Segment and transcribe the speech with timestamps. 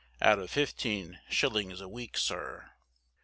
[0.19, 2.71] Out of fifteen shillings a week, sir.